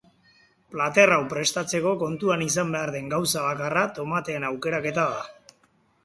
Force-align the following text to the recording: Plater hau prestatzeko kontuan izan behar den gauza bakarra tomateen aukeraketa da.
Plater 0.75 1.11
hau 1.17 1.19
prestatzeko 1.33 1.91
kontuan 2.03 2.43
izan 2.45 2.73
behar 2.75 2.91
den 2.95 3.11
gauza 3.11 3.43
bakarra 3.49 3.83
tomateen 3.99 4.47
aukeraketa 4.49 5.05
da. 5.13 5.61